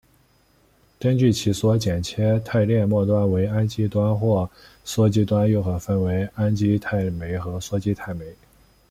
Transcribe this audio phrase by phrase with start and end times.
[0.99, 4.49] 根据其所剪切肽链末端为氨基端或
[4.83, 8.25] 羧基端又可分为氨基肽酶和羧基肽酶。